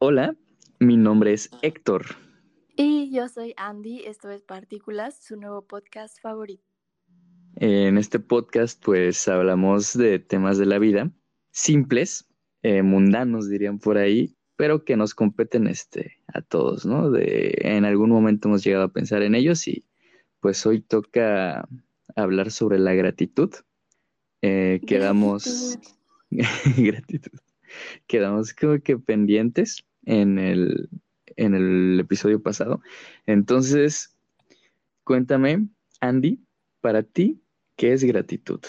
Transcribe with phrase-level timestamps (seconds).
[0.00, 0.36] Hola,
[0.78, 2.06] mi nombre es Héctor.
[2.76, 6.62] Y yo soy Andy, esto es Partículas, su nuevo podcast favorito.
[7.56, 11.10] En este podcast pues hablamos de temas de la vida,
[11.50, 12.28] simples,
[12.62, 17.10] eh, mundanos dirían por ahí, pero que nos competen este, a todos, ¿no?
[17.10, 19.84] De, en algún momento hemos llegado a pensar en ellos y
[20.38, 21.68] pues hoy toca
[22.14, 23.50] hablar sobre la gratitud.
[24.42, 25.76] Eh, quedamos...
[26.30, 27.32] gratitud.
[28.06, 30.88] Quedamos como que pendientes en el,
[31.36, 32.80] en el episodio pasado.
[33.26, 34.16] Entonces,
[35.04, 35.68] cuéntame,
[36.00, 36.42] Andy,
[36.80, 37.42] para ti,
[37.76, 38.60] ¿qué es gratitud?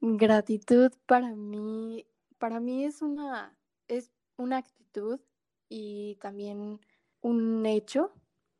[0.00, 2.06] Gratitud para mí,
[2.38, 3.54] para mí es una,
[3.88, 5.20] es una actitud
[5.68, 6.80] y también
[7.20, 8.14] un hecho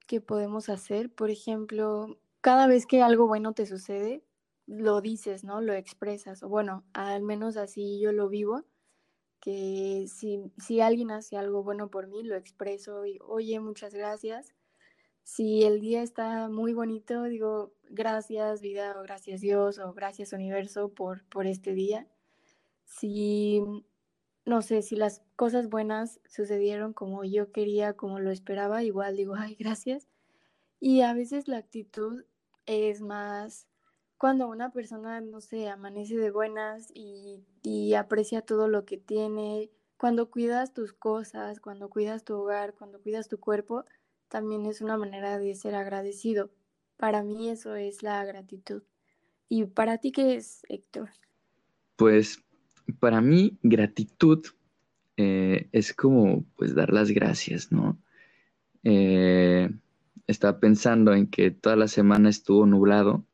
[0.07, 1.11] que podemos hacer.
[1.11, 4.23] Por ejemplo, cada vez que algo bueno te sucede,
[4.67, 5.63] lo dices, ¿no?
[5.63, 6.43] Lo expresas.
[6.43, 8.67] O bueno, al menos así yo lo vivo
[9.41, 14.55] que si, si alguien hace algo bueno por mí, lo expreso y, oye, muchas gracias.
[15.23, 20.93] Si el día está muy bonito, digo, gracias vida o gracias Dios o gracias universo
[20.93, 22.09] por, por este día.
[22.85, 23.63] Si,
[24.45, 29.35] no sé, si las cosas buenas sucedieron como yo quería, como lo esperaba, igual digo,
[29.37, 30.09] ay, gracias.
[30.81, 32.25] Y a veces la actitud
[32.67, 33.69] es más
[34.19, 37.43] cuando una persona, no sé, amanece de buenas y,
[37.97, 43.29] aprecia todo lo que tiene, cuando cuidas tus cosas, cuando cuidas tu hogar, cuando cuidas
[43.29, 43.85] tu cuerpo,
[44.29, 46.51] también es una manera de ser agradecido.
[46.97, 48.83] Para mí eso es la gratitud.
[49.49, 51.11] ¿Y para ti qué es, Héctor?
[51.97, 52.43] Pues
[52.99, 54.47] para mí gratitud
[55.17, 57.99] eh, es como pues dar las gracias, ¿no?
[58.85, 59.69] Eh,
[60.27, 63.27] estaba pensando en que toda la semana estuvo nublado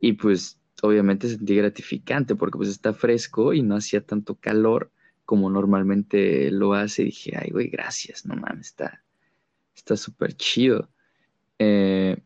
[0.00, 4.90] y pues obviamente sentí gratificante porque pues está fresco y no hacía tanto calor
[5.24, 7.04] como normalmente lo hace.
[7.04, 9.02] Dije, ay, güey, gracias, no mames, está
[9.74, 10.90] está súper chido.
[11.58, 12.16] Eh,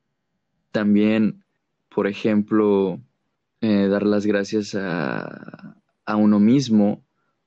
[0.70, 1.44] también,
[1.88, 3.00] por ejemplo,
[3.60, 7.04] eh, dar las gracias a, a, uno mismo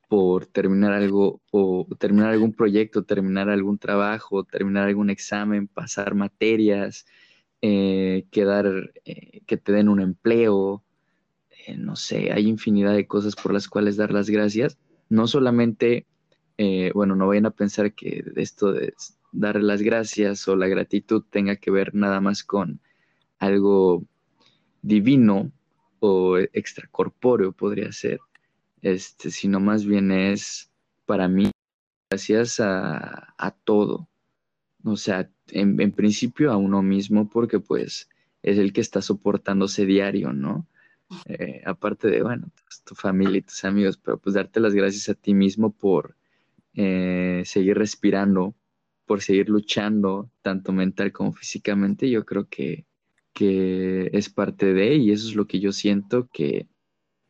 [0.09, 7.05] por terminar algo o terminar algún proyecto, terminar algún trabajo, terminar algún examen, pasar materias,
[7.61, 8.41] eh, que,
[9.05, 10.83] eh, que te den un empleo,
[11.67, 14.77] eh, no sé, hay infinidad de cosas por las cuales dar las gracias.
[15.09, 16.05] No solamente,
[16.93, 18.93] bueno, no vayan a pensar que esto de
[19.31, 22.79] dar las gracias o la gratitud tenga que ver nada más con
[23.39, 24.05] algo
[24.81, 25.51] divino
[25.99, 28.19] o extracorpóreo podría ser,
[28.81, 30.71] este, sino más bien es
[31.05, 31.51] para mí
[32.09, 34.07] gracias a, a todo,
[34.83, 38.09] o sea, en, principio a uno mismo porque pues
[38.41, 40.67] es el que está soportándose diario, ¿no?
[41.25, 45.09] Eh, aparte de, bueno, pues, tu familia y tus amigos, pero pues darte las gracias
[45.09, 46.15] a ti mismo por
[46.73, 48.55] eh, seguir respirando,
[49.05, 52.85] por seguir luchando, tanto mental como físicamente, yo creo que,
[53.33, 56.67] que es parte de, y eso es lo que yo siento que,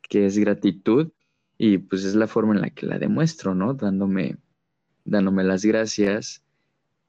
[0.03, 1.12] que es gratitud,
[1.58, 3.74] y pues es la forma en la que la demuestro, ¿no?
[3.74, 4.38] Dándome,
[5.06, 6.44] dándome las gracias,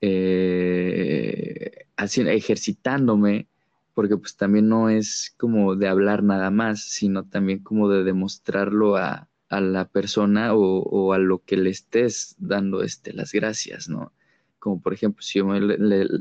[0.01, 3.47] eh, ejercitándome,
[3.95, 8.97] porque pues también no es como de hablar nada más, sino también como de demostrarlo
[8.97, 14.15] a, la persona o, a lo que le estés dando este, las gracias, ¿no?
[14.59, 15.61] Como por ejemplo, si yo, me,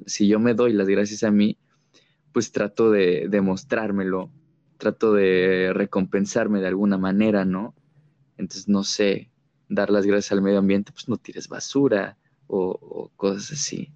[0.05, 1.57] si yo me doy las gracias a mí,
[2.33, 4.31] pues trato de demostrármelo,
[4.77, 7.73] trato de recompensarme de alguna manera, ¿no?
[8.37, 9.31] Entonces, no sé,
[9.69, 12.17] dar las gracias al medio ambiente, pues no tires basura,
[12.47, 13.93] o, cosas así.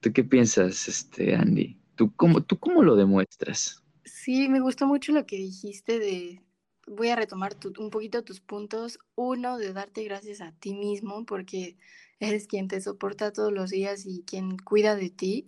[0.00, 1.78] ¿Tú qué piensas, este, Andy?
[1.96, 3.82] ¿Tú cómo, ¿Tú cómo lo demuestras?
[4.04, 6.42] Sí, me gustó mucho lo que dijiste de,
[6.86, 8.98] voy a retomar un poquito tus puntos.
[9.14, 11.76] Uno, de darte gracias a ti mismo porque
[12.20, 15.46] eres quien te soporta todos los días y quien cuida de ti.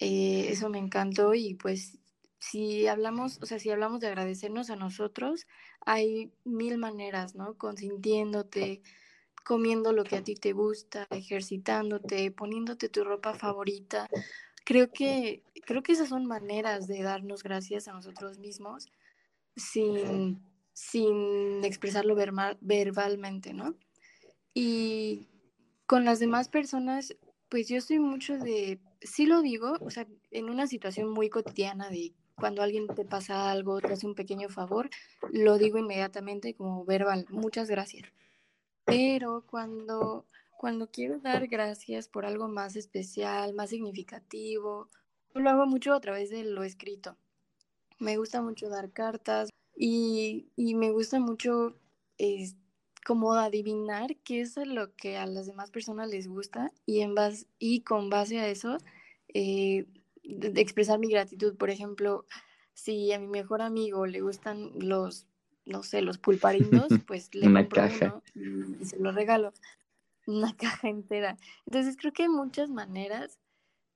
[0.00, 1.98] Eh, eso me encantó y pues
[2.38, 5.46] si hablamos, o sea, si hablamos de agradecernos a nosotros,
[5.84, 7.54] hay mil maneras, ¿no?
[7.54, 8.82] Consintiéndote,
[9.44, 14.08] comiendo lo que a ti te gusta, ejercitándote, poniéndote tu ropa favorita.
[14.64, 18.90] Creo que, creo que esas son maneras de darnos gracias a nosotros mismos
[19.54, 20.42] sin,
[20.72, 23.74] sin expresarlo verbalmente, ¿no?
[24.54, 25.28] Y
[25.84, 27.14] con las demás personas,
[27.50, 31.90] pues yo soy mucho de, sí lo digo, o sea, en una situación muy cotidiana
[31.90, 34.88] de cuando alguien te pasa algo, te hace un pequeño favor,
[35.32, 38.08] lo digo inmediatamente como verbal, muchas gracias.
[38.86, 40.24] Pero cuando,
[40.56, 44.88] cuando quiero dar gracias por algo más especial, más significativo,
[45.34, 47.16] lo hago mucho a través de lo escrito.
[47.98, 51.76] Me gusta mucho dar cartas y, me gusta mucho
[53.04, 57.46] como adivinar qué es lo que a las demás personas les gusta y, en base,
[57.58, 58.78] y con base a eso
[59.32, 59.86] eh,
[60.24, 61.56] de, expresar mi gratitud.
[61.56, 62.26] Por ejemplo,
[62.74, 65.26] si a mi mejor amigo le gustan los,
[65.64, 68.22] no sé, los pulparindos, pues le Una compro caja.
[68.34, 69.52] uno y, y se lo regalo.
[70.26, 71.36] Una caja entera.
[71.66, 73.38] Entonces creo que hay muchas maneras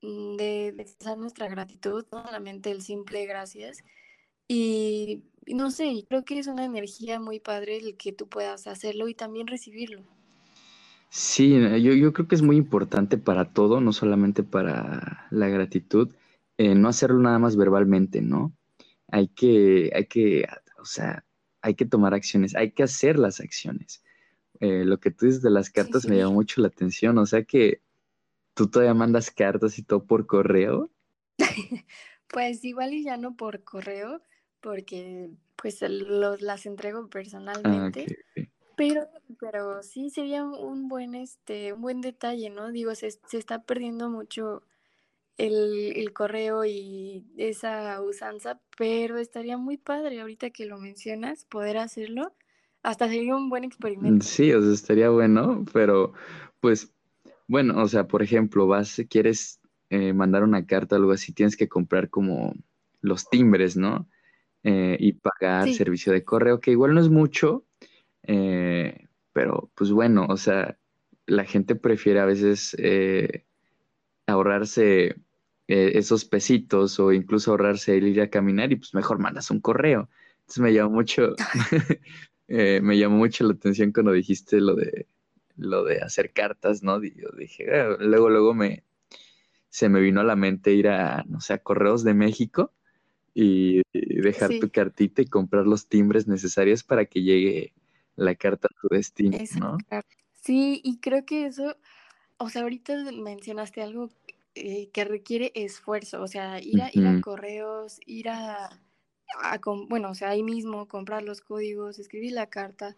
[0.02, 3.84] de, de expresar nuestra gratitud, no solamente el simple gracias.
[4.48, 9.08] Y, no sé, creo que es una energía muy padre el que tú puedas hacerlo
[9.08, 10.04] y también recibirlo.
[11.10, 11.50] Sí,
[11.82, 16.14] yo, yo creo que es muy importante para todo, no solamente para la gratitud,
[16.56, 18.56] eh, no hacerlo nada más verbalmente, ¿no?
[19.08, 20.46] Hay que, hay que,
[20.78, 21.26] o sea,
[21.60, 24.02] hay que tomar acciones, hay que hacer las acciones.
[24.60, 27.26] Eh, lo que tú dices de las Sí, cartas me llamó mucho la atención, o
[27.26, 27.82] sea que
[28.54, 30.90] tú todavía mandas cartas y todo por correo.
[32.28, 34.22] Pues igual y ya no por correo,
[34.60, 37.08] porque pues los, las entrego
[37.64, 38.12] Ah, personalmente,
[38.76, 39.08] pero,
[39.40, 42.72] pero sí sería un- un buen, este, un buen detalle, ¿no?
[42.72, 44.64] Digo, se, se está perdiendo mucho
[45.38, 51.78] el, el correo y esa usanza, pero estaría muy padre ahorita que lo mencionas, poder
[51.78, 52.34] hacerlo.
[52.82, 53.64] Hasta sería un buen
[54.00, 54.20] Mm, experimento.
[54.20, 56.12] Sí, o sea, estaría bueno, pero
[56.60, 56.92] pues,
[57.52, 59.60] bueno, o sea, por ejemplo, vas, quieres
[59.90, 62.54] eh, mandar una carta o algo así, tienes que comprar como
[63.02, 64.08] los timbres, ¿no?
[64.64, 67.66] Eh, y pagar Sí, servicio de correo, que igual no es mucho,
[68.24, 70.78] eh, pero pues bueno, o sea,
[71.26, 73.46] la gente prefiere a veces eh,
[74.26, 75.16] ahorrarse
[75.68, 79.60] eh, esos pesitos o incluso ahorrarse el ir a caminar y pues mejor mandas un
[79.60, 80.08] correo.
[80.40, 81.34] Entonces me llamó mucho,
[82.48, 85.08] me llamó mucho la atención cuando dijiste lo de
[85.62, 87.02] lo de hacer cartas, ¿no?
[87.04, 88.84] Y Yo dije, "Ah", luego, luego me
[89.70, 92.72] se me vino a la mente ir a, no sé, a Correos de México
[93.34, 97.74] y, y dejar tu cartita y comprar los timbres necesarios para que llegue
[98.16, 99.78] la carta a tu destino, ¿no?
[100.42, 101.76] Sí, y creo que eso
[102.38, 104.10] O sea, ahorita mencionaste algo
[104.56, 108.66] eh, que requiere esfuerzo, o sea, ir a, ir a correos, ir a,
[109.42, 112.96] a bueno, o sea, ahí mismo comprar los códigos, escribir la carta,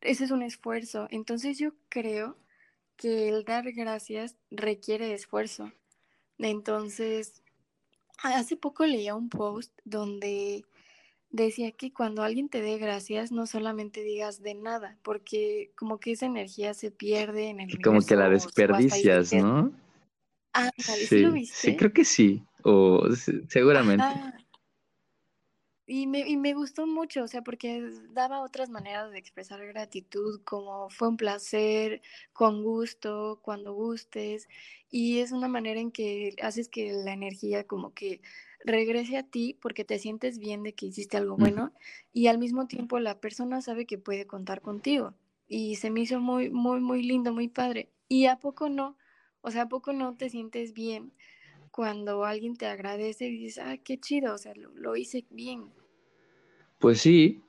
[0.00, 1.08] ese es un esfuerzo.
[1.10, 2.36] Entonces yo creo
[2.96, 5.72] que el dar gracias requiere esfuerzo.
[6.38, 7.42] Entonces,
[8.22, 10.64] hace poco leía un post donde
[11.30, 16.12] decía que cuando alguien te dé gracias, no solamente digas de nada, porque como que
[16.12, 19.32] esa energía se pierde en el como que la desperdicias.
[19.32, 19.72] ¿no?
[20.52, 21.76] Ándale, ¿sí lo Sí, sí, viste?
[21.76, 23.06] creo que sí, o
[23.48, 24.04] seguramente.
[24.04, 24.47] Ajá.
[25.90, 30.42] Y me, y me gustó mucho, o sea, porque daba otras maneras de expresar gratitud,
[30.44, 32.02] como fue un placer,
[32.34, 34.48] con gusto, cuando gustes,
[34.90, 38.20] y es una manera en que haces que la energía como que
[38.66, 41.72] regrese a ti porque te sientes bien de que hiciste algo bueno
[42.12, 45.14] y al mismo tiempo la persona sabe que puede contar contigo.
[45.46, 47.88] Y se me hizo muy, muy, muy lindo, muy padre.
[48.08, 48.98] ¿Y a poco no?
[49.40, 51.12] O sea, ¿a poco no te sientes bien
[51.78, 55.70] cuando alguien te agradece y dices, ah, qué chido, o sea, lo, hice bien?
[56.80, 57.40] Pues sí,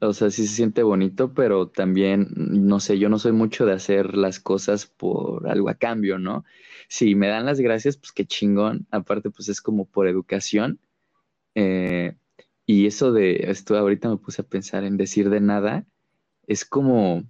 [0.00, 3.72] o sea, sí se siente bonito, pero también, no sé, yo no soy mucho de
[3.72, 6.44] hacer las cosas por algo a cambio, ¿no?
[6.86, 8.86] Si me dan las gracias, pues qué chingón.
[8.92, 10.78] Aparte, pues es como por educación.
[11.56, 12.14] Eh,
[12.64, 15.86] y eso de, esto ahorita me puse a pensar en decir de nada,
[16.46, 17.24] es como,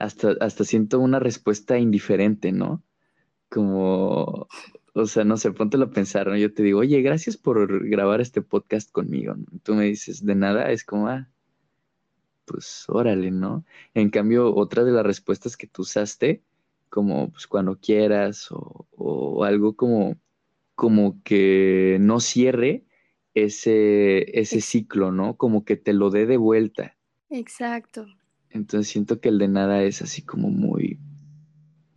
[0.00, 2.82] hasta, hasta siento una respuesta indiferente, ¿no?
[3.48, 4.48] Como,
[4.98, 6.36] o sea, no sé, póntelo a pensar, ¿no?
[6.36, 9.46] Yo te digo, oye, gracias por grabar este podcast conmigo, ¿no?
[9.62, 11.28] Tú me dices, de nada, es como, ah,
[12.44, 13.64] pues órale, ¿no?
[13.94, 16.42] En cambio, otra de las respuestas que tú usaste,
[16.88, 20.16] como pues cuando quieras o, o algo como,
[20.74, 22.84] como que no cierre
[23.34, 25.36] ese, ese ciclo, ¿no?
[25.36, 26.96] Como que te lo dé de vuelta.
[27.30, 28.06] exacto.
[28.50, 30.98] Entonces siento que el de nada es así como muy,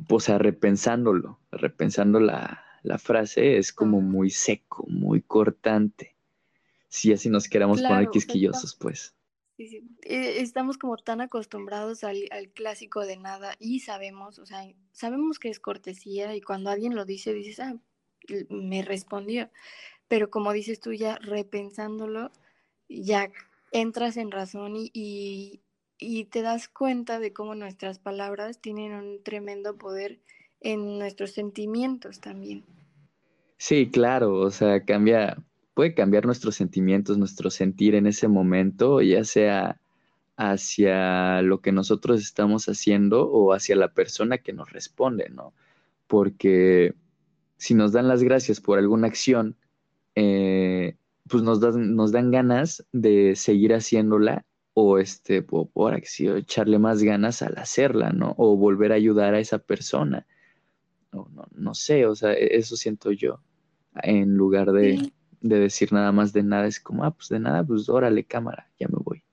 [0.08, 6.16] o sea, repensándolo, repensando la, la frase, es como muy seco, muy cortante.
[6.90, 9.16] Si así nos queramos poner Claro, estamos, quisquillosos, pues.
[9.58, 14.46] sí, sí, eh, estamos como tan acostumbrados al, al clásico de nada y sabemos, o
[14.46, 17.80] sea, sabemos que es cortesía y cuando alguien lo dice, dices, ah,
[18.50, 19.50] me respondió.
[20.10, 22.32] Pero como dices tú, ya repensándolo,
[22.90, 23.32] ya
[23.72, 25.62] entras en razón y, y,
[26.00, 30.22] y te das cuenta de cómo nuestras palabras tienen un tremendo poder
[30.62, 32.63] en nuestros sentimientos también.
[33.58, 35.38] Sí, claro, o sea, cambia,
[35.74, 39.80] puede cambiar nuestros sentimientos, nuestro sentir en ese momento, ya sea
[40.38, 45.53] hacia lo que nosotros estamos haciendo o hacia la persona que nos responde, ¿no?
[46.08, 46.96] Porque
[47.58, 49.56] si nos dan las gracias por alguna acción,
[50.15, 56.80] eh, pues nos dan, nos dan ganas de seguir haciéndola o este, por, por echarle
[56.80, 58.34] más ganas al hacerla, ¿no?
[58.38, 60.25] O volver a ayudar a esa persona.
[61.12, 63.41] No, no, no sé, o sea, e, eso siento yo.
[64.03, 67.63] En lugar de, de, decir nada más de nada, es como, ah, pues de nada,
[67.63, 69.24] pues órale, cámara, ya me voy.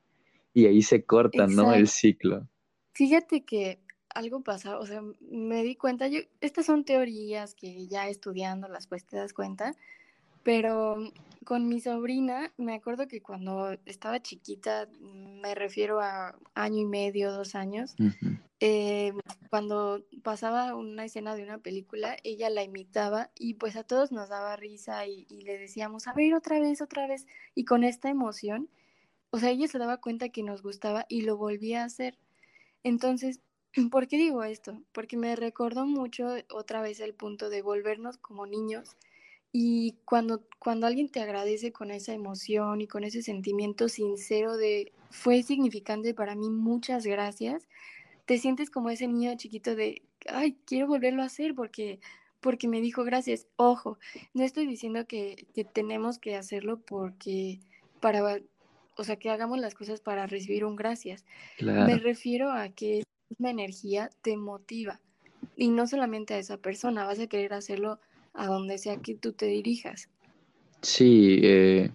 [0.52, 1.72] Y ahí se corta, ¿no?
[1.72, 2.48] El ciclo.
[2.92, 3.78] Fíjate que
[4.12, 8.88] algo pasa, o sea, me di cuenta, yo, estas son teorías que ya estudiando las
[8.88, 9.76] pues te das cuenta,
[10.42, 10.96] pero
[11.48, 17.32] con mi sobrina, me acuerdo que cuando estaba chiquita, me refiero a año y medio,
[17.32, 17.96] dos años,
[18.60, 19.14] eh,
[19.48, 24.28] cuando pasaba una escena de una película, ella la imitaba y pues a todos nos
[24.28, 28.10] daba risa y, y le decíamos, a ver, otra vez, otra vez, y con esta
[28.10, 28.68] emoción,
[29.30, 32.18] o sea, ella se daba cuenta que nos gustaba y lo volvía a hacer.
[32.82, 33.40] Entonces,
[33.90, 34.82] ¿por qué digo esto?
[34.92, 38.98] Porque me recordó mucho otra vez el punto de volvernos como niños
[39.52, 44.92] y cuando, cuando alguien te agradece con esa emoción y con ese sentimiento sincero de
[45.10, 47.66] fue significante para mí, muchas gracias,
[48.26, 51.98] te sientes como ese niño chiquito de, ay, quiero volverlo a hacer porque,
[52.40, 53.46] porque me dijo gracias.
[53.56, 53.98] Ojo,
[54.34, 57.60] no estoy diciendo que, que tenemos que hacerlo porque
[58.00, 58.40] para,
[58.98, 61.24] o sea, que hagamos las cosas para recibir un gracias.
[61.58, 62.98] Me refiero a que
[63.30, 65.00] esa energía te motiva
[65.56, 67.98] y no solamente a esa persona, vas a querer hacerlo
[68.38, 70.08] a donde sea que tú te dirijas.
[70.80, 71.90] Sí, eh,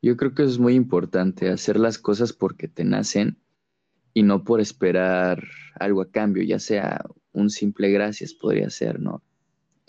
[0.00, 3.36] yo creo que es muy importante hacer las cosas porque te nacen
[4.14, 5.42] y no por esperar
[5.78, 9.22] algo a cambio, ya sea un simple gracias podría ser, ¿no?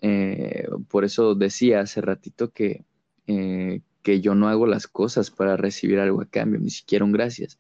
[0.02, 2.84] Eh, por eso decía hace ratito que,
[3.28, 7.12] eh, que yo no hago las cosas para recibir algo a cambio, ni siquiera un
[7.12, 7.60] gracias.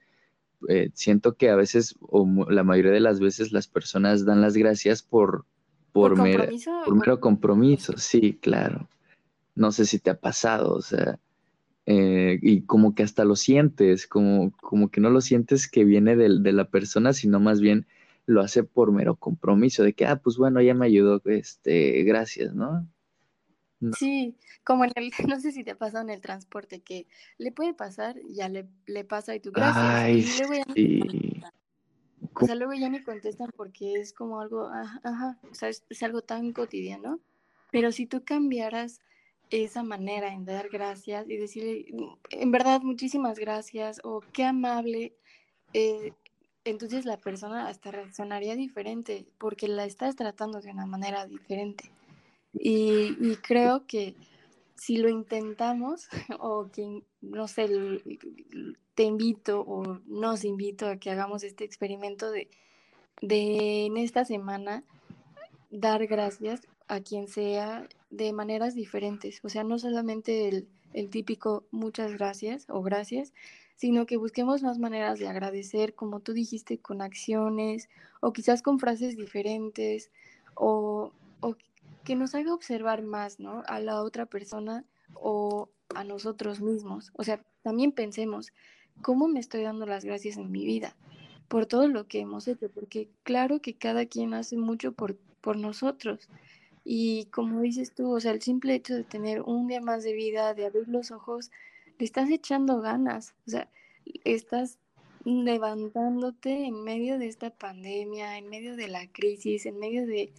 [0.94, 5.04] siento que a veces, o la mayoría de las veces, las personas dan las gracias
[5.04, 5.46] por,
[5.92, 8.88] por, mero compromiso, sí, claro.
[9.56, 11.20] No sé si te ha pasado, o sea,
[11.86, 16.16] eh, y como que hasta lo sientes, como, como que no lo sientes que viene
[16.16, 17.88] de, de, la persona, sino más bien
[18.26, 22.54] lo hace por mero compromiso, de que, ah, pues bueno, ya me ayudó, este, gracias,
[22.54, 22.88] ¿no?
[23.98, 27.52] Sí, como en el, no sé si te ha pasado en el transporte, que le
[27.52, 29.78] puede pasar, ya le, le pasa y tú gracias.
[29.78, 31.42] Ay, sí.
[32.40, 36.22] O sea, luego ya ni contestan porque es como algo, ajá, o sea, es, algo
[36.22, 37.20] tan cotidiano.
[37.72, 39.02] Pero si tú cambiaras
[39.50, 41.86] esa manera en dar gracias y decirle,
[42.30, 45.14] en verdad, muchísimas gracias o qué amable,
[45.74, 46.14] eh,
[46.64, 51.92] entonces la persona hasta reaccionaría diferente porque la estás tratando de una manera diferente.
[52.54, 54.16] Y, y creo que
[54.78, 56.08] si lo intentamos
[56.40, 57.68] o que, no sé,
[58.96, 62.50] te invito o nos invito a que hagamos este experimento de,
[63.22, 64.84] de en esta semana
[65.70, 69.44] dar gracias a quien sea de maneras diferentes.
[69.44, 73.34] O sea, no solamente el, el típico muchas gracias o gracias,
[73.76, 77.90] sino que busquemos más maneras de agradecer, como tú dijiste, con acciones
[78.22, 80.12] o quizás con frases diferentes
[80.56, 81.56] o, o
[82.08, 83.64] que nos haga observar más, ¿no?
[83.68, 87.12] A la otra persona o a nosotros mismos.
[87.16, 88.54] O sea, también pensemos,
[89.02, 90.96] ¿cómo me estoy dando las gracias en mi vida?
[91.50, 95.58] Por todo lo que hemos hecho, porque claro que cada quien hace mucho por, por
[95.58, 96.30] nosotros.
[96.86, 100.14] Y como dices tú, o sea, el simple hecho de tener un día más de
[100.14, 101.52] vida, de abrir los ojos,
[102.00, 103.70] le estás echando ganas, o sea,
[104.24, 104.80] estás
[105.26, 110.32] levantándote en medio de esta pandemia, en medio de la crisis, en medio de,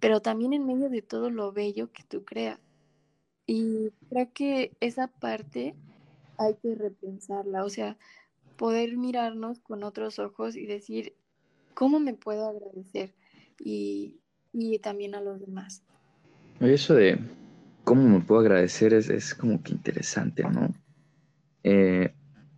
[0.00, 2.60] pero también en medio de todo lo bello que tú creas.
[3.46, 5.74] Y creo que esa parte
[6.36, 7.96] hay que repensarla, o sea,
[8.56, 11.14] poder mirarnos con otros ojos y decir,
[11.74, 13.14] ¿cómo me puedo agradecer?
[13.58, 14.20] Y,
[14.82, 15.82] también a los demás.
[16.60, 17.18] Eso de
[17.84, 20.74] cómo me puedo agradecer es, como que interesante, ¿no?
[21.62, 22.12] Eh,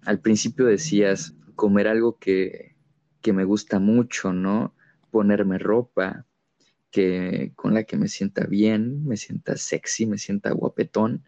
[0.04, 2.74] al principio decías comer algo que,
[3.20, 4.74] que me gusta mucho, ¿no?
[5.10, 6.26] Ponerme ropa,
[6.90, 11.24] que, con la que me sienta bien, me sienta sexy, me sienta guapetón,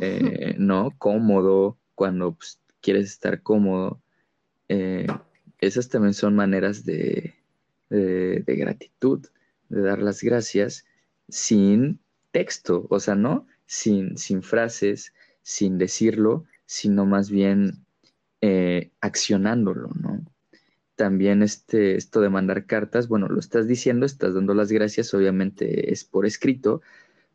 [0.00, 0.90] eh, ¿no?
[0.98, 4.02] Cómodo, cuando pues, quieres estar cómodo.
[4.68, 5.06] Eh,
[5.58, 7.34] esas también son maneras de,
[7.88, 9.26] de, gratitud,
[9.68, 10.84] de dar las gracias
[11.28, 12.00] sin
[12.32, 13.46] texto, o sea, ¿no?
[13.66, 17.84] Sin, sin frases, sin decirlo, sino más bien
[18.40, 20.24] eh, accionándolo, ¿no?
[20.96, 25.92] También este, esto de mandar cartas, bueno, lo estás diciendo, estás dando las gracias, obviamente
[25.92, 26.82] es por escrito,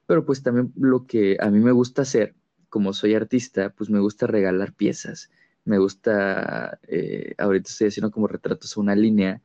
[0.06, 2.36] pero pues también lo que a mí me gusta hacer,
[2.70, 5.30] como soy artista, pues me gusta regalar piezas,
[5.66, 9.42] me gusta, eh, ahorita estoy haciendo como retratos a una línea,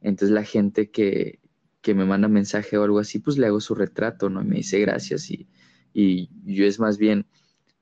[0.00, 1.40] entonces la gente que,
[1.80, 4.42] que, me manda mensaje o algo así, pues le hago su retrato, ¿no?
[4.42, 5.48] Y me dice gracias y,
[5.92, 7.26] y yo es más bien,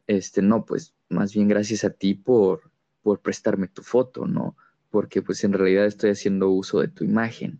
[0.06, 2.72] este, no, pues más bien gracias a ti por
[3.02, 4.56] por prestarme tu foto, ¿no?
[4.92, 7.58] Porque pues en realidad estoy haciendo uso de tu imagen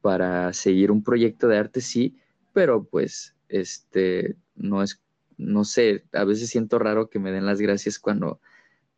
[0.00, 2.16] para seguir un proyecto de arte, sí,
[2.52, 5.02] pero pues este no es,
[5.36, 8.40] no sé, a veces siento raro que me den las gracias cuando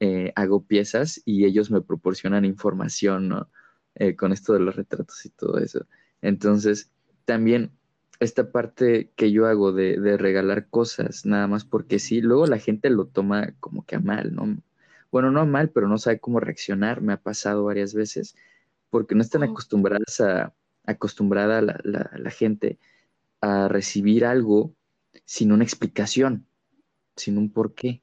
[0.01, 3.49] eh, hago piezas y ellos me proporcionan información, ¿no?
[3.95, 5.87] Eh, con esto de los retratos y todo eso.
[6.23, 6.91] Entonces,
[7.25, 7.71] también
[8.19, 12.59] esta parte que yo hago de, de, regalar cosas, nada más porque sí, luego la
[12.59, 14.59] gente lo toma como que a mal, ¿no?
[15.11, 18.37] Bueno, no mal, pero no sabe cómo reaccionar, me ha pasado varias veces,
[18.91, 22.79] porque no están acostumbradas a, acostumbrada la, la, gente
[23.41, 24.75] a recibir algo
[25.25, 26.47] sin una explicación,
[27.17, 28.03] sin un porqué.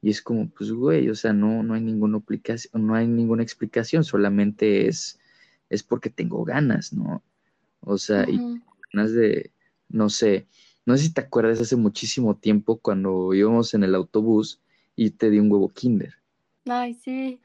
[0.00, 3.42] Y es como, pues, güey, o sea, no, no hay ninguna explicación, no hay ninguna
[3.42, 5.18] explicación, solamente es,
[5.70, 7.22] es porque tengo ganas, ¿no?
[7.80, 8.38] O sea, y
[8.92, 9.50] ganas de,
[9.88, 10.46] no sé,
[10.84, 14.60] no sé si te acuerdas hace muchísimo tiempo cuando íbamos en el autobús
[14.94, 16.14] y te di un huevo kinder.
[16.66, 17.40] Ay, sí,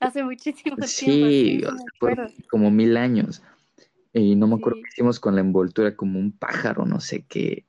[0.00, 0.86] hace muchísimo tiempo.
[0.86, 1.62] Sí,
[2.50, 3.42] como mil años.
[4.12, 7.66] Y no me acuerdo qué hicimos con la envoltura, como un pájaro, no sé qué.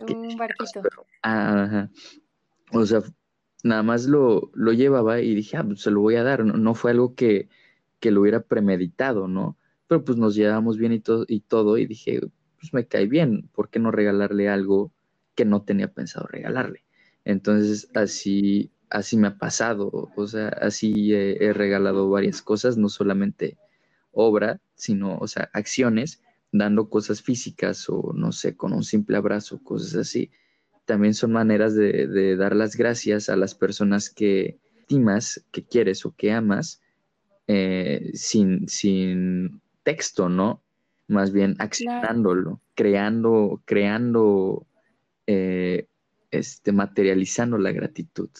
[0.00, 0.82] un barquito.
[1.22, 1.90] ajá.
[2.72, 3.02] O sea,
[3.62, 6.44] nada más lo, lo llevaba y dije, ah, pues se lo voy a dar.
[6.44, 7.48] No, fue algo que,
[7.98, 9.56] que, lo hubiera premeditado, ¿no?
[9.86, 12.20] Pero pues nos llevábamos bien y, todo y todo, y dije,
[12.58, 14.92] pues me cae bien, ¿por qué no regalarle algo
[15.34, 16.84] que no tenía pensado regalarle?
[17.24, 23.56] Entonces, así, así me ha pasado, o sea, así he regalado varias cosas, no solamente
[24.12, 29.62] obra, sino, o sea, acciones, dando cosas físicas o, no sé, con un simple abrazo,
[29.62, 30.30] cosas así.
[30.84, 36.14] También son maneras de, dar las gracias a las personas que estimas, que quieres o
[36.16, 36.80] que amas,
[37.46, 40.62] eh, sin, sin texto, ¿no?
[41.06, 44.66] Más bien accionándolo, creando, creando,
[45.26, 45.86] eh,
[46.30, 48.30] este, materializando la gratitud.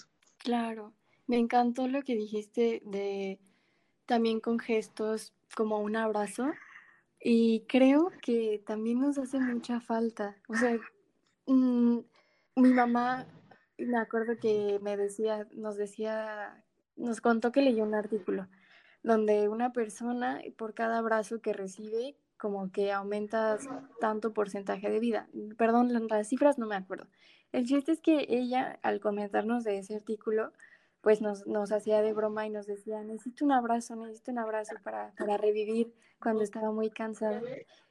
[0.43, 0.95] Claro,
[1.27, 3.39] me encantó lo que dijiste de
[4.07, 6.51] también con gestos como un abrazo
[7.21, 10.37] y creo que también nos hace mucha falta.
[10.49, 10.79] O sea,
[11.47, 11.99] mm,
[12.57, 13.27] mi mamá,
[13.77, 16.65] me acuerdo que me decía, nos decía,
[16.97, 18.49] nos contó que leyó un artículo
[19.03, 23.59] donde una persona por cada abrazo que recibe como que aumenta
[24.01, 25.29] tanto porcentaje de vida.
[25.59, 27.07] Perdón, las cifras no me acuerdo.
[27.53, 30.53] El chiste es que ella, al comentarnos de ese artículo,
[31.01, 34.75] pues nos, nos hacía de broma y nos decía, necesito un abrazo, necesito un abrazo
[34.85, 37.41] para, para revivir cuando estaba muy cansada.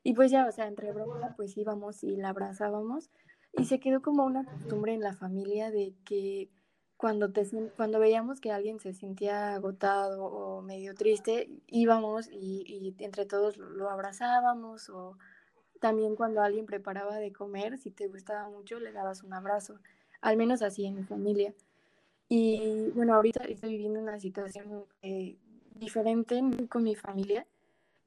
[0.03, 3.09] Y pues ya, o sea, entre broma, pues íbamos y la abrazábamos.
[3.53, 6.49] Y se quedó como una costumbre en la familia de que
[6.97, 13.03] cuando, te, cuando veíamos que alguien se sentía agotado o medio triste, íbamos y, y
[13.03, 15.17] entre todos lo abrazábamos o
[15.79, 19.79] también cuando alguien preparaba de comer, si te gustaba mucho, le dabas un abrazo.
[20.21, 21.53] Al menos así en mi familia.
[22.27, 25.37] Y bueno, ahorita estoy viviendo una situación eh,
[25.75, 27.47] diferente con mi familia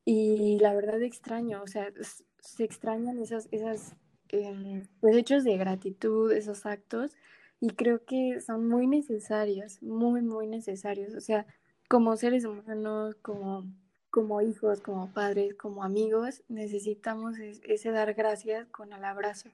[0.04, 1.92] y la verdad extraño, o sea,
[2.38, 3.94] se extrañan esas, esas
[4.28, 7.16] em, pues hechos de gratitud, esos actos
[7.60, 11.14] y creo que son muy necesarios, muy, muy necesarios.
[11.14, 11.46] O sea,
[11.88, 13.66] como seres humanos, como,
[14.12, 19.48] como hijos, como padres, como amigos, necesitamos ese dar gracias con el abrazo.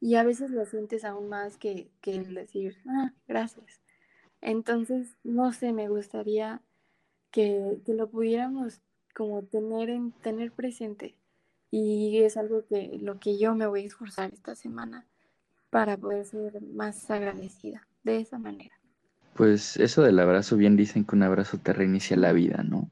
[0.00, 3.80] Y a veces lo sientes aún más que, que el decir, ah, gracias.
[4.40, 6.60] Entonces, no sé, me gustaría
[7.30, 8.80] que, lo pudiéramos
[9.14, 11.14] como tener, en, tener presente.
[11.70, 15.06] Y es algo que lo que yo me voy a esforzar esta semana
[15.70, 18.74] para poder ser más agradecida de esa manera.
[19.34, 22.90] Pues eso del abrazo, bien dicen que un abrazo te reinicia la vida, ¿no?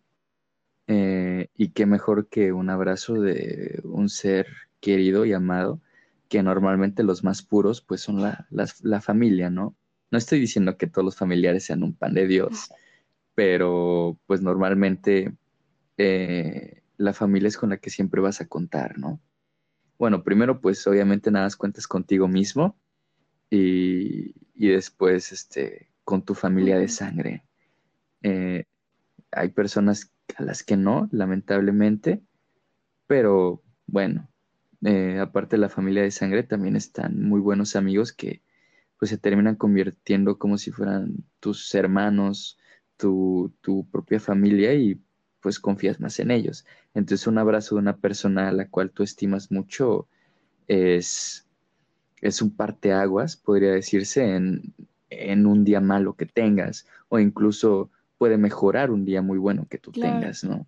[0.88, 4.46] Eh, y qué mejor que un abrazo de un ser
[4.80, 5.80] querido y amado,
[6.28, 9.76] que normalmente los más puros pues son la, la familia, ¿no?
[10.10, 12.70] No estoy diciendo que todos los familiares sean un pan de Dios,
[13.34, 15.34] pero pues normalmente
[15.98, 19.20] eh, la familia es con la que siempre vas a contar, ¿no?
[19.98, 22.78] Bueno, primero pues obviamente nada más cuentas contigo mismo
[23.50, 27.44] y, después este, con tu familia de sangre.
[28.22, 28.64] Eh,
[29.30, 32.22] hay personas a las que no, lamentablemente,
[33.06, 34.28] pero bueno,
[34.84, 38.42] eh, aparte de la familia de sangre también están muy buenos amigos que
[38.98, 42.58] pues se terminan convirtiendo como si fueran tus hermanos,
[42.96, 43.52] tu,
[43.92, 45.00] propia familia y
[45.40, 46.66] pues confías más en ellos.
[46.94, 50.08] Entonces un abrazo de una persona a la cual tú estimas mucho
[50.66, 51.46] es,
[52.20, 54.74] es un parteaguas, podría decirse, en,
[55.10, 59.78] en, un día malo que tengas o incluso puede mejorar un día muy bueno que
[59.78, 60.66] tú tengas, ¿no?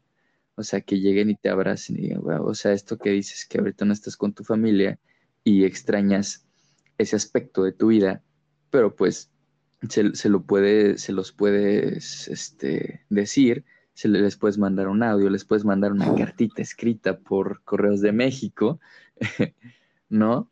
[0.55, 3.59] O sea, que lleguen y te abracen y digan, o sea, esto que dices que
[3.59, 4.99] ahorita no estás con tu familia
[5.45, 6.47] y extrañas
[6.99, 8.23] ese aspecto de tu vida,
[8.71, 9.31] pero pues
[9.89, 15.45] se, lo puede, se los puedes este, decir, se les puedes mandar un audio, les
[15.45, 18.81] puedes mandar una cartita escrita por Correos de México,
[20.09, 20.51] ¿no?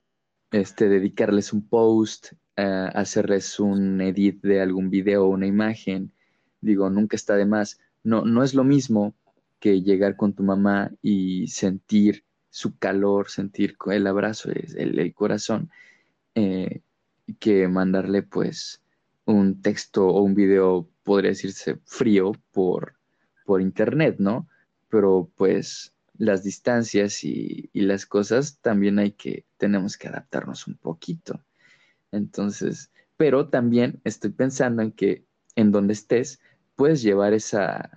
[0.50, 6.12] Este, dedicarles un post, uh, hacerles un edit de algún video o una imagen.
[6.60, 7.80] Digo, nunca está de más.
[8.02, 9.14] No, no es lo mismo
[9.60, 15.70] que llegar con tu mamá y sentir su calor, sentir el abrazo, el, el corazón,
[16.34, 16.80] eh,
[17.38, 18.80] que mandarle pues
[19.26, 22.94] un texto o un video, podría decirse frío por,
[23.44, 24.48] por internet, ¿no?
[24.88, 30.74] Pero pues las distancias y, y, las cosas también hay que, tenemos que adaptarnos un
[30.74, 31.44] poquito.
[32.10, 35.24] Entonces, pero también estoy pensando en que
[35.56, 36.40] en donde estés,
[36.78, 37.90] puedes llevar esa,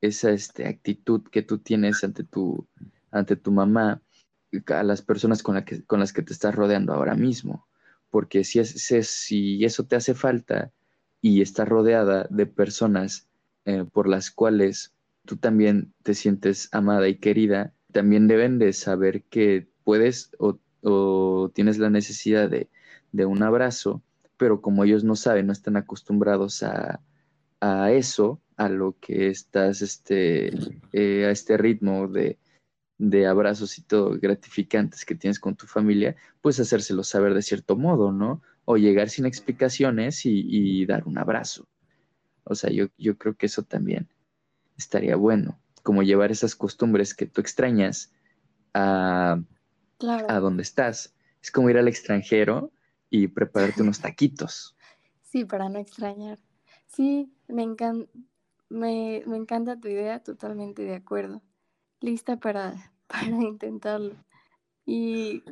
[0.00, 2.66] esa este, actitud que tú tienes ante tu,
[3.10, 4.00] ante tu mamá,
[4.68, 7.68] a las personas con, que, con las que te estás rodeando ahora mismo.
[8.08, 10.72] Porque si, si eso te hace falta
[11.20, 13.28] y estás rodeada de personas
[13.66, 14.94] eh, por las cuales
[15.26, 20.58] tú también te sientes amada y querida, también deben de saber que puedes o,
[21.52, 22.70] tienes la necesidad de,
[23.26, 24.02] un abrazo,
[24.38, 27.00] pero como ellos no saben, no están acostumbrados a,
[27.60, 30.50] eso, a lo que estás, este,
[30.92, 32.38] eh, a este ritmo de,
[32.98, 37.76] de abrazos y todo gratificantes que tienes con tu familia, pues hacérselo saber de cierto
[37.76, 38.42] modo, ¿no?
[38.64, 41.68] O llegar sin explicaciones y, dar un abrazo.
[42.44, 44.08] O sea, yo, yo creo que eso también
[44.76, 48.12] estaría bueno, como llevar esas costumbres que tú extrañas
[48.74, 49.40] a,
[50.28, 51.14] a donde estás.
[51.42, 52.72] Es como ir al extranjero
[53.10, 54.76] y prepararte unos taquitos.
[55.22, 56.38] Sí, para no extrañar.
[56.86, 57.66] Sí, me,
[58.68, 61.42] me, me encanta tu idea, totalmente de acuerdo
[62.00, 64.16] lista para, para intentarlo.
[64.84, 65.42] Y,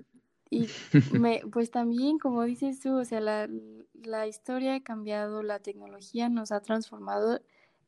[0.50, 0.68] y
[1.12, 3.48] me, pues también, como dices tú, o sea, la,
[3.94, 7.40] la historia ha cambiado, la tecnología nos ha transformado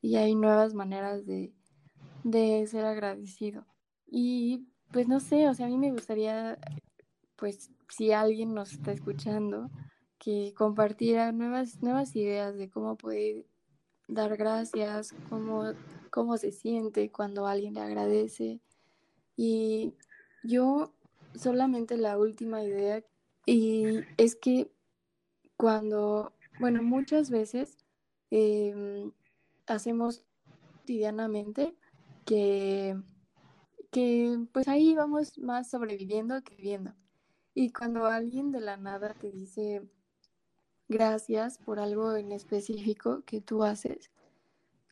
[0.03, 1.53] y hay nuevas maneras de,
[2.25, 3.66] de ser agradecido.
[4.07, 6.59] Y pues no sé, o sea, a mí me gustaría,
[7.37, 9.71] pues si alguien nos está escuchando,
[10.19, 13.47] que compartiera nuevas, nuevas ideas de cómo poder
[14.09, 15.73] dar gracias, cómo,
[16.11, 18.61] cómo se siente cuando alguien le agradece,
[19.37, 19.95] y
[20.42, 20.95] yo
[21.35, 23.05] solamente la última idea,
[23.45, 24.71] y es que
[25.57, 27.79] cuando, bueno, muchas veces
[28.31, 29.12] em,
[29.66, 30.25] hacemos
[30.73, 31.75] cotidianamente
[32.25, 32.97] que,
[33.90, 36.95] que pues ahí vamos más sobreviviendo que viviendo.
[37.55, 39.83] Y cuando alguien de la nada te dice
[40.88, 44.11] gracias por algo en específico que tú haces,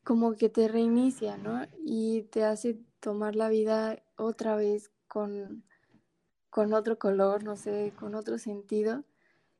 [0.04, 1.66] como que te reinicia, ¿no?
[1.84, 5.64] Y te hace tomar la vida otra vez con,
[6.50, 9.04] con otro color, no sé, con otro sentido.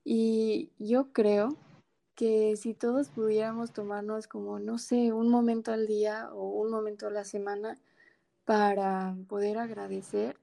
[0.05, 1.57] Y yo creo
[2.15, 7.07] que si todos pudiéramos tomarnos como, no sé, un momento al día o un momento
[7.09, 7.79] a la semana
[8.45, 10.39] para poder agradecer,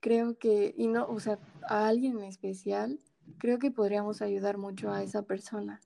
[0.00, 3.00] creo que, y no, o sea, a alguien en especial,
[3.38, 5.80] creo que podríamos ayudar mucho a esa persona.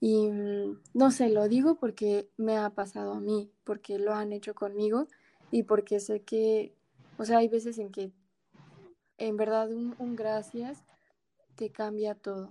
[0.00, 4.32] Y mm, no sé, lo digo porque me ha pasado a mí, porque lo han
[4.32, 5.08] hecho conmigo
[5.50, 6.74] y porque sé que,
[7.16, 8.12] o sea, hay veces en que
[9.18, 10.84] en verdad un, gracias
[11.56, 12.50] te cambia todo.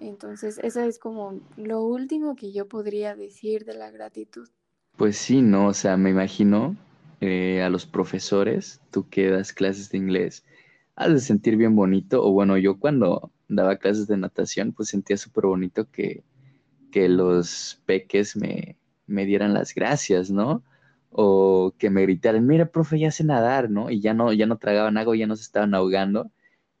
[0.00, 4.48] Entonces, eso es como lo último que yo podría decir de la gratitud.
[4.96, 5.68] Pues sí, ¿no?
[5.68, 6.76] O sea, me imagino
[7.20, 10.44] eh, a los profesores, tú que das clases de inglés,
[10.96, 15.16] has de sentir bien bonito, o bueno, yo cuando daba clases de natación, pues sentía
[15.16, 16.24] súper bonito que,
[16.90, 20.62] que los peques me, me dieran las gracias, ¿no?
[21.12, 23.90] o que me gritaran, mira, profe, ya sé nadar, ¿no?
[23.90, 26.30] Y ya no, ya no tragaban agua, ya no se estaban ahogando.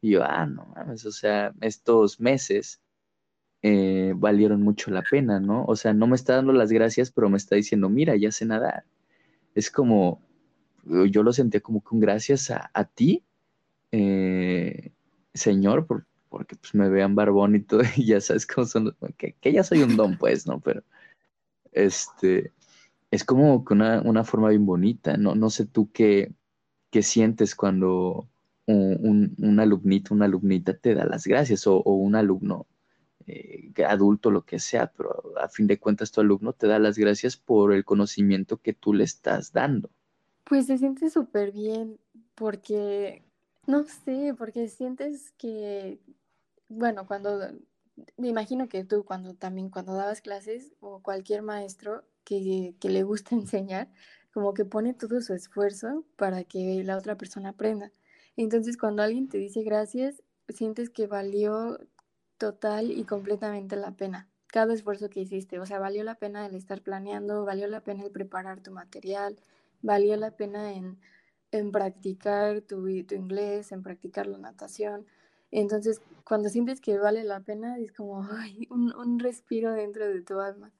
[0.00, 2.80] Y yo, ah, no mames, o sea, estos meses
[3.62, 5.64] eh, valieron mucho la pena, ¿no?
[5.66, 8.46] O sea, no me está dando las gracias, pero me está diciendo, mira, ya sé
[8.46, 8.84] nadar.
[9.54, 10.22] Es como,
[10.84, 13.24] yo lo sentía como un gracias a, ti,
[13.92, 14.92] eh,
[15.34, 15.86] Señor,
[16.32, 19.62] porque pues me vean barbón y todo, y ya sabes cómo son, que, que ya
[19.62, 20.60] soy un don, pues, ¿no?
[20.60, 20.82] Pero,
[21.72, 22.52] este,
[23.10, 25.16] es como que una, una, forma bien bonita.
[25.18, 26.32] No, no sé tú qué,
[26.90, 28.26] qué sientes cuando
[28.66, 32.66] un, un, alumnito, una alumnita te da las gracias o, un alumno
[33.26, 36.96] eh, adulto, lo que sea, pero a fin de cuentas tu alumno te da las
[36.96, 39.90] gracias por el conocimiento que tú le estás dando.
[40.44, 41.98] Pues se siente súper bien
[42.34, 43.22] porque,
[43.66, 46.00] no sé, porque sientes que,
[46.72, 47.38] bueno, cuando,
[48.16, 53.34] me imagino que tú cuando también cuando dabas clases o cualquier maestro, que, le gusta
[53.34, 53.88] enseñar,
[54.32, 57.92] como que pone todo su esfuerzo para que la otra persona aprenda.
[58.36, 61.78] Entonces, cuando alguien te dice gracias, sientes que valió
[62.38, 64.28] total y completamente la pena.
[64.48, 65.60] cada esfuerzo que hiciste.
[65.60, 69.36] O sea, valió la pena el estar planeando, valió la pena el preparar tu material,
[69.82, 70.98] valió la pena en,
[71.52, 75.06] en practicar tu, tu inglés, en practicar la natación.
[75.52, 80.22] Entonces, cuando sientes que vale la pena, es como ay, un, un, respiro dentro de
[80.22, 80.72] tu alma.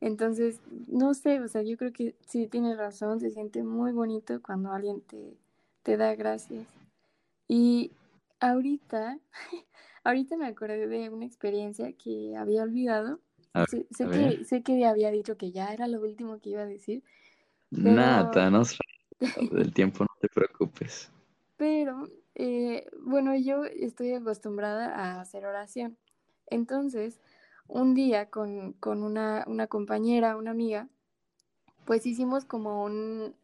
[0.00, 4.42] Entonces, no sé, o sea, yo creo que sí tienes razón, se siente muy bonito
[4.42, 5.36] cuando alguien te,
[5.82, 6.66] te da gracias.
[7.46, 7.92] Y
[8.40, 9.18] ahorita,
[10.04, 13.20] ahorita me acordé de una experiencia que había olvidado.
[13.68, 17.02] sé, que, sé que había dicho que ya era lo último que iba a decir.
[17.70, 18.62] Nada, no
[19.52, 21.10] del tiempo, no te preocupes.
[21.56, 25.96] Pero, eh, bueno, yo estoy acostumbrada a hacer oración.
[26.46, 27.20] Entonces,
[27.68, 30.88] un día con, con una, una, compañera, una amiga,
[31.84, 33.34] pues hicimos como un,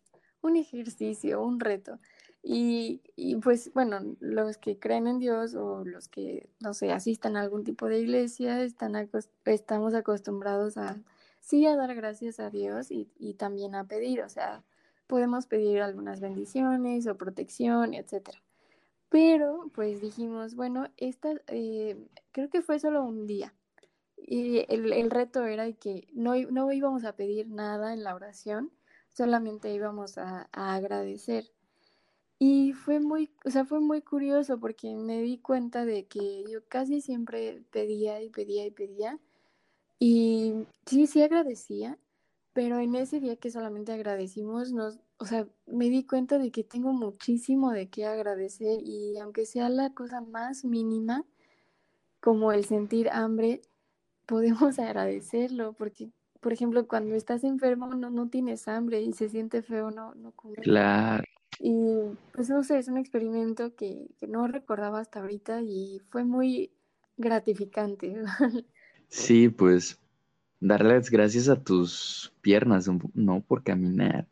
[0.43, 1.99] un ejercicio, un reto.
[2.43, 7.37] Y, y, pues bueno, los que creen en Dios o los que, no sé, asistan
[7.37, 8.97] a algún tipo de iglesia, están
[9.45, 10.97] estamos acostumbrados a,
[11.41, 14.65] sí, a dar gracias a Dios y, y, también a pedir, o sea,
[15.07, 18.41] podemos pedir algunas bendiciones o protección, etcétera.
[19.11, 21.99] Pero pues dijimos, bueno, esta, eh,
[22.33, 23.53] creo que fue solo un día.
[24.17, 28.71] Y el, el reto era que no, no íbamos a pedir nada en la oración,
[29.09, 31.45] solamente íbamos a, a agradecer.
[32.39, 36.67] Y fue muy, o sea, fue muy curioso porque me di cuenta de que yo
[36.69, 39.19] casi siempre pedía y pedía y pedía.
[39.99, 41.99] Y sí, sí agradecía,
[42.55, 46.65] pero en ese día que solamente agradecimos, nos, o sea, me di cuenta de que
[46.65, 51.25] tengo muchísimo de qué agradecer y aunque sea la cosa más mínima,
[52.21, 53.61] como el sentir hambre,
[54.27, 59.61] podemos agradecerlo porque por ejemplo, cuando estás enfermo no, no tienes hambre y se siente
[59.61, 60.61] feo no, no comer.
[60.61, 61.25] Claro.
[61.59, 61.77] Y
[62.33, 66.73] pues no sé, es un experimento que, que no recordaba hasta ahorita y fue muy
[67.17, 68.17] gratificante.
[69.13, 69.99] Sí, pues
[70.61, 74.29] darles gracias a tus piernas, no por caminar,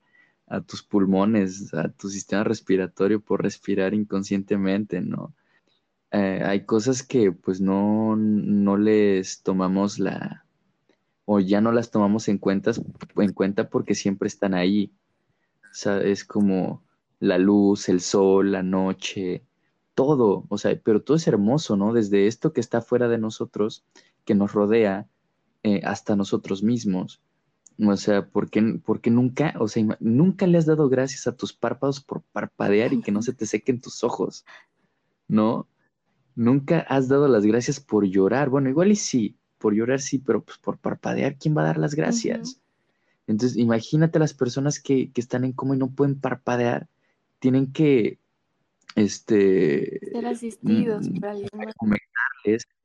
[0.49, 5.35] a tus pulmones, a tu sistema respiratorio por respirar inconscientemente, ¿no?
[6.11, 10.47] Eh, hay cosas que pues no, no les tomamos la,
[11.27, 12.81] o ya no las tomamos en, cuentas,
[13.17, 14.93] en cuenta porque siempre están ahí.
[15.65, 16.83] O sea, es como
[17.21, 19.45] la luz, el sol, la noche,
[19.95, 21.93] todo, o sea, pero todo es hermoso, ¿no?
[21.93, 23.85] Desde esto que está fuera de nosotros,
[24.25, 25.07] que nos rodea,
[25.65, 27.21] eh, hasta nosotros mismos.
[27.81, 28.61] O sea, ¿por qué,
[29.11, 33.13] nunca, o sea, nunca le has dado gracias a tus párpados por parpadear y que
[33.13, 34.45] no se te sequen tus ojos?
[35.29, 35.69] ¿No?
[36.35, 38.49] Nunca has dado las gracias por llorar.
[38.49, 41.79] Bueno, igual y sí, por llorar sí, pero pues por parpadear, ¿quién va a dar
[41.79, 42.61] las gracias?
[43.29, 46.89] Entonces, imagínate las personas que, que, están en coma y no pueden parpadear,
[47.39, 48.19] tienen que,
[48.97, 50.01] este...
[50.13, 51.21] Ser asistidos mm,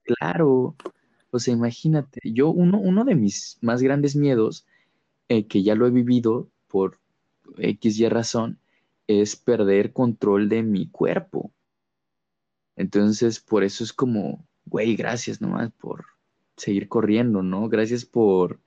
[0.04, 0.76] claro.
[1.32, 4.68] O sea, imagínate, yo uno, uno de mis más grandes miedos,
[5.30, 7.00] eh, que ya lo he vivido por
[7.58, 8.60] X y razón,
[9.08, 11.52] es perder control de mi cuerpo.
[12.76, 16.06] Entonces, por eso es como, güey, gracias nomás por
[16.58, 17.70] seguir corriendo, ¿no?
[17.70, 18.60] Gracias por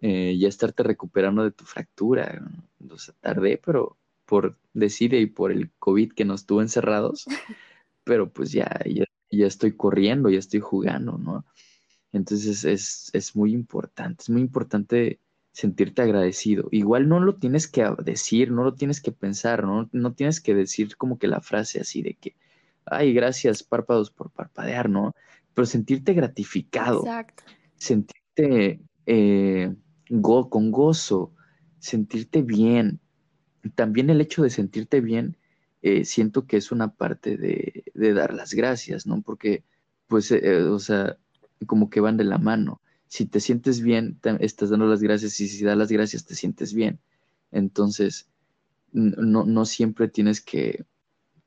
[0.00, 2.42] eh, ya estarte recuperando de tu fractura.
[2.88, 7.26] O sea, tardé, pero por decide y por el COVID que nos tuvo encerrados,
[8.04, 11.44] pero pues ya, ya, ya estoy corriendo, ya estoy jugando, ¿no?
[12.12, 15.20] Entonces es, es muy importante, es muy importante
[15.52, 16.68] sentirte agradecido.
[16.70, 19.88] Igual no lo tienes que decir, no lo tienes que pensar, ¿no?
[19.92, 22.36] No tienes que decir como que la frase así de que,
[22.84, 25.14] ay, gracias párpados por parpadear, ¿no?
[25.54, 27.42] Pero sentirte gratificado, Exacto.
[27.76, 29.74] sentirte eh,
[30.08, 31.34] go con gozo,
[31.78, 33.00] sentirte bien.
[33.74, 35.36] También el hecho de sentirte bien,
[35.82, 39.22] eh, siento que es una parte de, de, dar las gracias, ¿no?
[39.22, 39.64] Porque,
[40.06, 41.16] pues, eh, o sea,
[41.66, 42.80] como que van de la mano.
[43.10, 46.36] Si te sientes bien, te estás dando las gracias y si das las gracias, te
[46.36, 47.00] sientes bien.
[47.50, 48.28] Entonces,
[48.92, 50.84] no, no siempre tienes que,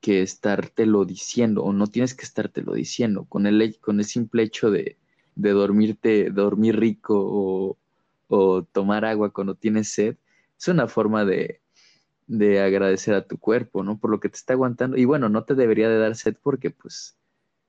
[0.01, 3.23] que estártelo diciendo o no tienes que estártelo diciendo.
[3.29, 4.97] Con el, con el simple hecho de,
[5.35, 7.77] de dormirte, dormir rico o,
[8.27, 10.17] o, tomar agua cuando tienes sed,
[10.59, 11.61] es una forma de,
[12.27, 13.97] de agradecer a tu cuerpo, ¿no?
[13.97, 14.97] Por lo que te está aguantando.
[14.97, 17.15] Y bueno, no te debería de dar sed porque pues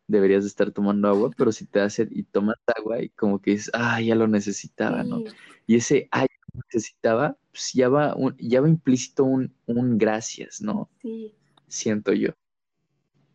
[0.07, 3.53] deberías de estar tomando agua, pero si te hace y tomas agua y como que
[3.53, 5.23] dices, ah, ya lo necesitaba, ¿no?
[5.67, 10.91] Y ese, ay, necesitaba, pues ya va, ya va implícito un, un gracias, ¿no?
[11.01, 11.35] Sí.
[11.69, 12.31] Siento yo.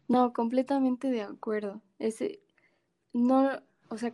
[0.08, 1.82] No, completamente de acuerdo.
[2.00, 2.40] Ese,
[3.14, 4.14] no, o sea,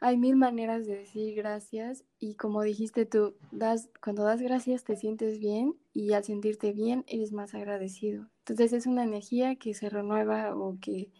[0.00, 4.96] hay mil maneras de decir gracias y como dijiste tú, das, cuando das gracias te
[4.96, 8.28] sientes bien y al sentirte bien eres más agradecido.
[8.40, 11.10] Entonces es una energía que se renueva o que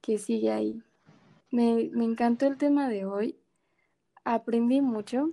[0.00, 0.82] que sigue ahí.
[1.50, 3.36] Me, me encantó el tema de hoy.
[4.24, 5.32] aprendí mucho.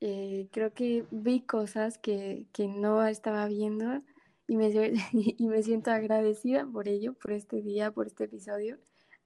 [0.00, 4.02] Eh, creo que vi cosas que, que no estaba viendo
[4.48, 4.70] y me,
[5.12, 8.78] y me siento agradecida por ello, por este día, por este episodio.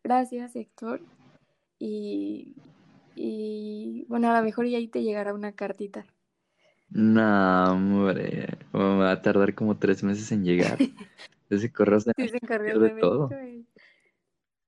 [0.03, 1.01] Gracias, Héctor.
[1.79, 2.57] Y,
[3.14, 6.05] y bueno, a lo mejor y ahí te llegará una cartita.
[6.90, 10.79] No, hombre, me va a tardar como tres meses en llegar.
[11.51, 13.31] Ese correo se sí, se encargó de todo.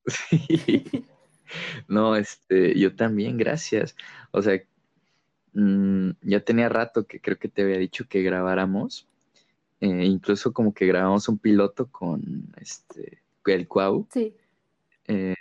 [0.29, 1.05] Sí.
[1.89, 3.97] No, este, yo también, gracias.
[4.33, 4.61] O sea,
[5.53, 9.09] mmm, ya tenía rato que creo que te había dicho que grabáramos.
[9.81, 14.07] Eh, incluso como que grabamos un piloto con este el Cuau.
[14.13, 14.35] Sí.
[15.07, 15.35] Eh,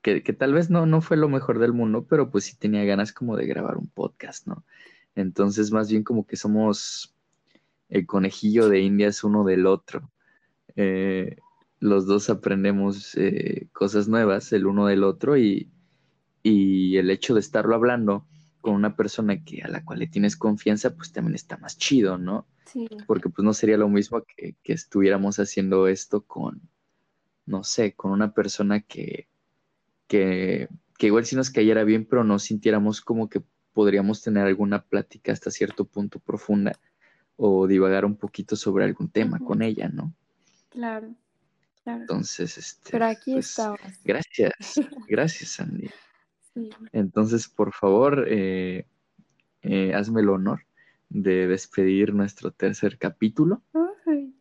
[0.00, 2.84] que, que, tal vez no, no fue lo mejor del mundo, pero pues sí tenía
[2.84, 4.64] ganas como de grabar un podcast, ¿no?
[5.14, 7.14] Entonces, más bien como que somos
[7.88, 10.10] el conejillo de indias uno del otro.
[10.76, 11.36] Eh,
[11.84, 15.70] los dos aprendemos eh, cosas nuevas el uno del otro y,
[16.42, 18.26] y, el hecho de estarlo hablando
[18.62, 22.16] con una persona que a la cual le tienes confianza, pues también está más chido,
[22.16, 22.46] ¿no?
[22.64, 22.88] Sí.
[23.06, 26.62] Porque pues no sería lo mismo que, que estuviéramos haciendo esto con,
[27.44, 29.28] no sé, con una persona que,
[30.06, 33.42] que, que igual si nos cayera bien, pero no sintiéramos como que
[33.74, 36.80] podríamos tener alguna plática hasta cierto punto profunda
[37.36, 40.14] o divagar un poquito sobre algún tema con ella, ¿no?
[40.70, 41.14] Claro,
[41.84, 42.00] claro.
[42.00, 42.90] Entonces, este.
[42.90, 43.80] Pero aquí pues, estamos.
[44.04, 44.52] Gracias,
[45.08, 45.88] gracias, Sandy.
[46.52, 46.70] Sí.
[46.92, 48.86] Entonces, por favor, eh,
[49.62, 50.66] eh, hazme el honor
[51.08, 53.62] de despedir nuestro tercer capítulo.
[54.06, 54.34] Ay,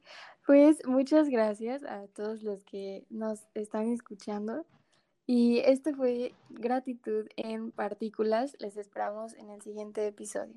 [0.45, 4.65] pues muchas gracias a todos los que nos están escuchando.
[5.25, 8.55] Y esto fue gratitud en partículas.
[8.59, 10.55] Les esperamos en el siguiente episodio.